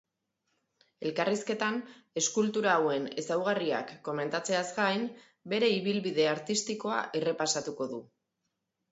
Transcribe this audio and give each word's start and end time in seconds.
Elkarrizketan, 1.07 1.75
eskultura 2.21 2.71
hauen 2.77 3.03
ezaugarriak 3.23 3.91
komentatzeaz 4.07 4.63
gain, 4.77 5.03
bere 5.53 5.69
ibilbide 5.75 6.25
artistikoa 6.31 7.03
errepasatuko 7.21 7.89
du. 7.93 8.01